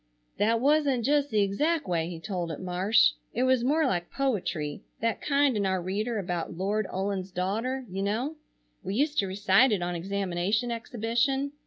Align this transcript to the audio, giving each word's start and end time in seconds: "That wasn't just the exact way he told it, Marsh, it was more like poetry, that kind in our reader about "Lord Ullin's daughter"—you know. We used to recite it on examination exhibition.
"That 0.39 0.59
wasn't 0.59 1.05
just 1.05 1.29
the 1.29 1.41
exact 1.43 1.87
way 1.87 2.09
he 2.09 2.19
told 2.19 2.51
it, 2.51 2.59
Marsh, 2.59 3.11
it 3.35 3.43
was 3.43 3.63
more 3.63 3.85
like 3.85 4.09
poetry, 4.09 4.81
that 4.99 5.21
kind 5.21 5.55
in 5.55 5.63
our 5.63 5.79
reader 5.79 6.17
about 6.17 6.57
"Lord 6.57 6.87
Ullin's 6.91 7.29
daughter"—you 7.29 8.01
know. 8.01 8.35
We 8.81 8.95
used 8.95 9.19
to 9.19 9.27
recite 9.27 9.71
it 9.71 9.83
on 9.83 9.93
examination 9.93 10.71
exhibition. 10.71 11.51